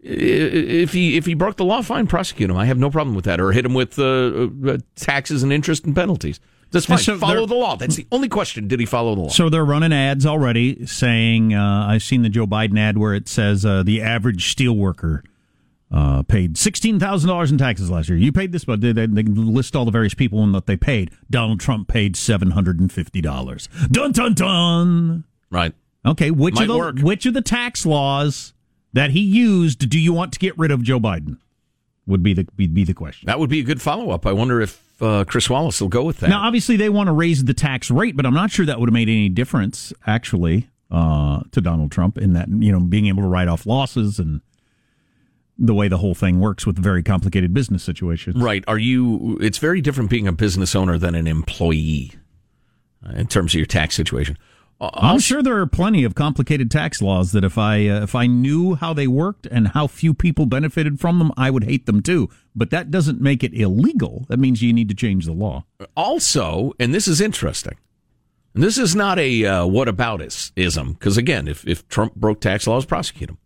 [0.00, 2.56] If he if he broke the law, fine, prosecute him.
[2.56, 5.84] I have no problem with that, or hit him with uh, uh, taxes and interest
[5.84, 6.40] and penalties.
[6.72, 6.98] That's fine.
[6.98, 7.76] So follow the law.
[7.76, 8.66] That's the only question.
[8.66, 9.28] Did he follow the law?
[9.28, 13.28] So they're running ads already saying, uh, I've seen the Joe Biden ad where it
[13.28, 15.22] says uh, the average steel worker
[15.92, 18.16] uh, paid sixteen thousand dollars in taxes last year.
[18.16, 20.76] You paid this, but they, they, they, list all the various people and what they
[20.76, 21.10] paid.
[21.30, 23.68] Donald Trump paid seven hundred and fifty dollars.
[23.90, 25.24] Dun dun dun.
[25.50, 25.74] Right.
[26.06, 26.30] Okay.
[26.30, 26.98] Which Might of the work.
[27.00, 28.54] which of the tax laws
[28.94, 31.36] that he used do you want to get rid of Joe Biden?
[32.06, 33.26] Would be the be, be the question.
[33.26, 34.26] That would be a good follow up.
[34.26, 36.30] I wonder if uh, Chris Wallace will go with that.
[36.30, 38.88] Now, obviously, they want to raise the tax rate, but I'm not sure that would
[38.88, 43.22] have made any difference actually uh, to Donald Trump in that you know being able
[43.22, 44.40] to write off losses and
[45.58, 48.36] the way the whole thing works with very complicated business situations.
[48.36, 48.64] Right.
[48.66, 49.38] Are you?
[49.40, 52.12] It's very different being a business owner than an employee
[53.06, 54.36] uh, in terms of your tax situation.
[54.80, 58.14] Uh, I'm sure there are plenty of complicated tax laws that if I uh, if
[58.14, 61.86] I knew how they worked and how few people benefited from them, I would hate
[61.86, 62.28] them too.
[62.56, 64.26] But that doesn't make it illegal.
[64.28, 65.64] That means you need to change the law.
[65.96, 67.78] Also, and this is interesting.
[68.54, 70.20] And this is not a uh, what about
[70.56, 73.38] ism because again, if if Trump broke tax laws, prosecute him.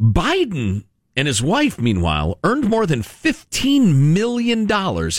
[0.00, 0.84] Biden
[1.16, 4.68] and his wife, meanwhile, earned more than $15 million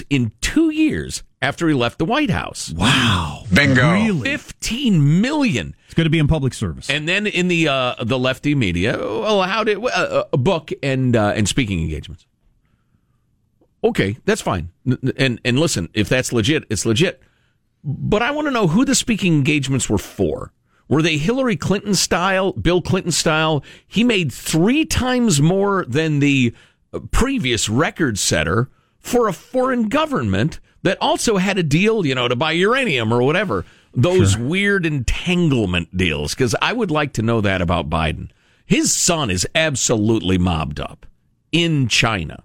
[0.09, 2.73] in two years after he left the White House.
[2.75, 3.43] Wow.
[3.53, 3.93] Bingo.
[3.93, 4.29] Really?
[4.29, 5.75] 15 million.
[5.85, 6.89] It's going to be in public service.
[6.89, 11.33] And then in the uh, the lefty media, allowed it, uh, a book and, uh,
[11.35, 12.25] and speaking engagements.
[13.83, 14.71] Okay, that's fine.
[15.17, 17.21] And, and listen, if that's legit, it's legit.
[17.83, 20.51] But I want to know who the speaking engagements were for.
[20.87, 23.63] Were they Hillary Clinton style, Bill Clinton style?
[23.87, 26.53] He made three times more than the
[26.93, 28.69] uh, previous record setter
[28.99, 33.23] for a foreign government that also had a deal, you know, to buy uranium or
[33.23, 33.65] whatever.
[33.93, 34.43] Those sure.
[34.43, 36.35] weird entanglement deals.
[36.35, 38.29] Because I would like to know that about Biden.
[38.65, 41.05] His son is absolutely mobbed up
[41.51, 42.43] in China.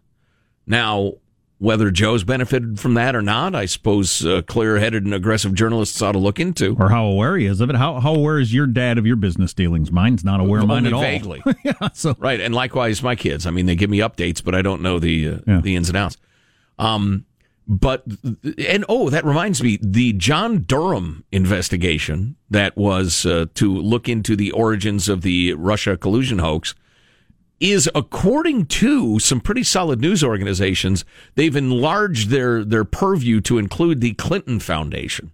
[0.67, 1.15] Now,
[1.61, 6.13] whether Joe's benefited from that or not, I suppose uh, clear-headed and aggressive journalists ought
[6.13, 6.75] to look into.
[6.81, 7.77] Or how aware he is of it.
[7.77, 9.93] How, how aware is your dad of your business dealings?
[9.93, 11.03] Mine's not aware of mine at all.
[11.03, 11.43] Vaguely.
[11.65, 12.17] yeah, so.
[12.19, 13.47] Right, and likewise my kids.
[13.47, 15.61] I mean, they give me updates, but I don't know the uh, yeah.
[15.61, 16.17] the ins and outs.
[16.79, 17.27] Um,
[17.69, 18.05] but
[18.59, 24.35] and oh, that reminds me, the John Durham investigation that was uh, to look into
[24.35, 26.75] the origins of the Russia collusion hoax
[27.61, 31.05] is according to some pretty solid news organizations,
[31.35, 35.31] they've enlarged their, their purview to include the Clinton Foundation,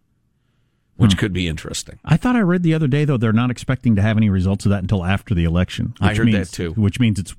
[0.97, 1.19] which hmm.
[1.19, 1.99] could be interesting.
[2.05, 4.67] I thought I read the other day, though, they're not expecting to have any results
[4.67, 5.95] of that until after the election.
[6.01, 6.73] I heard means, that too.
[6.73, 7.35] Which means it's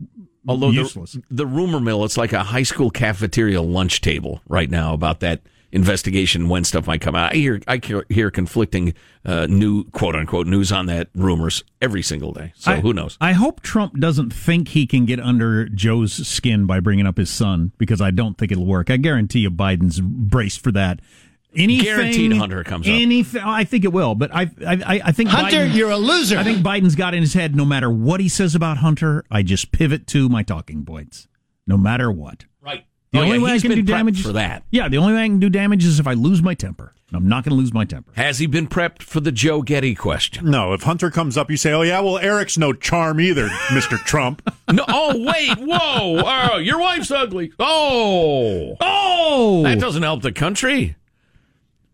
[0.47, 1.13] Although useless.
[1.13, 5.19] the, the rumor mill, it's like a high school cafeteria lunch table right now about
[5.19, 5.41] that
[5.71, 7.33] investigation when stuff might come out.
[7.33, 8.93] I hear I hear- hear conflicting
[9.25, 12.53] uh, new quote unquote news on that rumors every single day.
[12.55, 13.17] So I- who knows?
[13.21, 17.29] I hope Trump doesn't think he can get under Joe's skin by bringing up his
[17.29, 18.89] son because I don't think it'll work.
[18.89, 20.99] I guarantee you Biden's braced for that.
[21.55, 22.93] Anything, Guaranteed Hunter comes up.
[22.93, 25.97] Anything, I think it will, but I, I, I- I think Hunter, Biden- you're a
[25.97, 26.37] loser.
[26.37, 27.55] I think Biden's got in his head.
[27.55, 31.27] No matter what he says about Hunter, I just pivot to my talking points.
[31.65, 32.45] No matter what.
[33.13, 33.19] Right.
[33.19, 34.63] The Oh, only yeah, way I can do been prepped damage for that.
[34.69, 36.93] Yeah, the only way I can do damage is if I lose my temper.
[37.09, 38.11] And I'm not going to lose my temper.
[38.17, 40.51] Has he been prepped for the Joe Getty question?
[40.51, 43.95] No, if Hunter comes up, you say, "Oh yeah, well Eric's no charm either, Mister
[43.97, 44.83] Trump." No.
[44.89, 45.57] Oh wait.
[45.57, 46.21] Whoa.
[46.25, 47.53] Oh, your wife's ugly.
[47.59, 48.75] Oh.
[48.81, 49.63] Oh.
[49.63, 50.97] That doesn't help the country.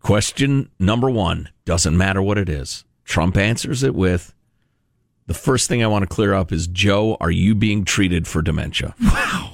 [0.00, 2.84] Question number one doesn't matter what it is.
[3.04, 4.34] Trump answers it with
[5.26, 8.42] the first thing I want to clear up is Joe, are you being treated for
[8.42, 8.94] dementia?
[9.02, 9.53] Wow.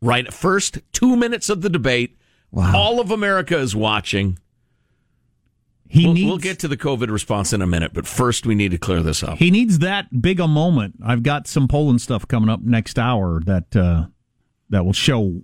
[0.00, 0.32] Right.
[0.32, 2.16] First two minutes of the debate.
[2.50, 2.76] Wow.
[2.76, 4.38] All of America is watching.
[5.88, 8.54] He we'll, needs we'll get to the COVID response in a minute, but first we
[8.54, 9.38] need to clear this up.
[9.38, 10.96] He needs that big a moment.
[11.04, 14.06] I've got some polling stuff coming up next hour that uh,
[14.68, 15.42] that will show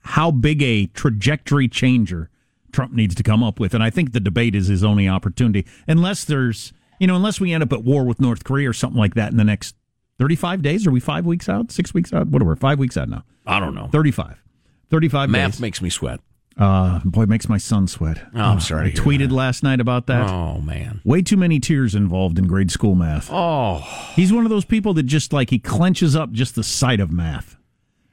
[0.00, 2.30] how big a trajectory changer
[2.72, 5.66] Trump needs to come up with, and I think the debate is his only opportunity.
[5.86, 8.98] Unless there's, you know, unless we end up at war with North Korea or something
[8.98, 9.76] like that in the next
[10.18, 10.86] thirty-five days.
[10.86, 11.70] Are we five weeks out?
[11.70, 12.28] Six weeks out?
[12.28, 12.56] Whatever.
[12.56, 13.24] Five weeks out now.
[13.46, 13.88] I don't know.
[13.92, 14.42] Thirty-five.
[14.90, 15.60] Thirty-five Math days.
[15.60, 16.20] makes me sweat.
[16.56, 18.24] Uh, boy, it makes my son sweat.
[18.32, 20.30] Oh, I'm sorry I tweeted last night about that.
[20.30, 21.00] Oh man.
[21.04, 23.28] Way too many tears involved in grade school math.
[23.32, 23.78] Oh.
[24.14, 27.10] He's one of those people that just like he clenches up just the sight of
[27.10, 27.56] math.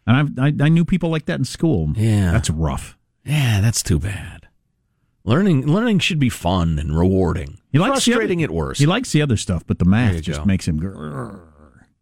[0.07, 1.91] And I've, I I knew people like that in school.
[1.95, 2.31] Yeah.
[2.31, 2.97] that's rough.
[3.23, 4.47] Yeah, that's too bad.
[5.23, 7.59] Learning learning should be fun and rewarding.
[7.71, 8.79] He likes the Frustrating other- at worst.
[8.79, 10.45] He likes the other stuff, but the math just go.
[10.45, 10.79] makes him.
[10.79, 11.41] grrr.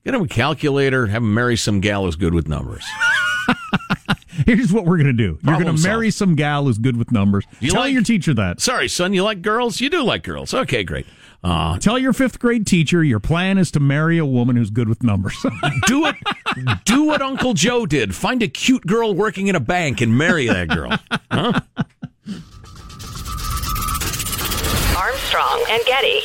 [0.06, 2.86] Get him a calculator, have him marry some gal who's good with numbers.
[4.45, 5.24] Here's what we're gonna do.
[5.24, 7.45] You're Problem gonna marry some gal who's good with numbers.
[7.60, 8.62] You Tell like- your teacher that.
[8.62, 9.82] Sorry, son, you like girls?
[9.82, 10.54] You do like girls.
[10.54, 11.06] Okay, great.
[11.43, 14.88] Uh, Tell your fifth grade teacher your plan is to marry a woman who's good
[14.89, 15.36] with numbers.
[15.88, 16.16] do it.
[16.86, 18.16] Do what Uncle Joe did.
[18.16, 20.97] Find a cute girl working in a bank and marry that girl.
[21.32, 21.60] Huh?
[24.97, 26.22] Armstrong and Getty.